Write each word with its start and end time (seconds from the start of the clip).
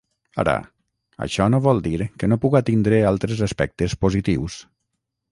Ara, 0.43 0.53
això 1.25 1.45
no 1.55 1.59
vol 1.65 1.81
dir 1.87 2.07
que 2.23 2.29
no 2.33 2.39
puga 2.45 2.61
tindre 2.69 3.01
altres 3.09 3.43
aspectes 3.49 3.95
positius. 4.07 4.57